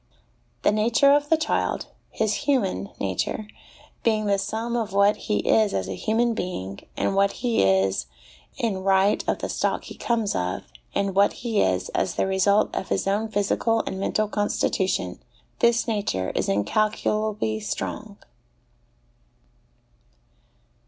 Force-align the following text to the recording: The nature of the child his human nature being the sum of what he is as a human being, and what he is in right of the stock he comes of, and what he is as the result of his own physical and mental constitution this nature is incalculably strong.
The 0.63 0.71
nature 0.71 1.13
of 1.13 1.29
the 1.29 1.37
child 1.37 1.85
his 2.09 2.33
human 2.49 2.89
nature 2.99 3.47
being 4.01 4.25
the 4.25 4.39
sum 4.39 4.75
of 4.75 4.93
what 4.93 5.15
he 5.15 5.47
is 5.47 5.75
as 5.75 5.87
a 5.87 5.93
human 5.93 6.33
being, 6.33 6.79
and 6.97 7.13
what 7.15 7.33
he 7.45 7.61
is 7.61 8.07
in 8.57 8.79
right 8.81 9.23
of 9.27 9.37
the 9.37 9.47
stock 9.47 9.83
he 9.83 9.93
comes 9.95 10.33
of, 10.33 10.63
and 10.95 11.13
what 11.13 11.33
he 11.45 11.61
is 11.61 11.89
as 11.89 12.15
the 12.15 12.25
result 12.25 12.73
of 12.75 12.89
his 12.89 13.05
own 13.05 13.29
physical 13.29 13.83
and 13.85 13.99
mental 13.99 14.27
constitution 14.27 15.19
this 15.59 15.87
nature 15.87 16.31
is 16.31 16.49
incalculably 16.49 17.59
strong. 17.59 18.17